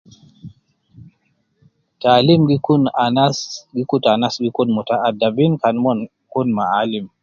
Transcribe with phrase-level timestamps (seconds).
[2.01, 3.37] Taalim gi kun anas
[3.75, 5.99] gi kutu anas gi kun muta addabin kan mon
[6.31, 7.05] kun ma aalim.